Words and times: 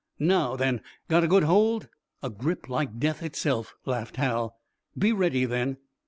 Now, 0.17 0.55
then, 0.55 0.81
got 1.09 1.23
a 1.23 1.27
good 1.27 1.43
hold?" 1.43 1.87
"A 2.23 2.31
grip 2.31 2.67
like 2.67 2.97
death 2.97 3.21
itself," 3.21 3.75
laughed 3.85 4.15
Hal. 4.15 4.57
"Be 4.97 5.13
ready, 5.13 5.45
then." 5.45 5.77